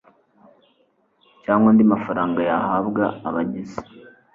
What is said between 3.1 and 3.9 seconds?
abagize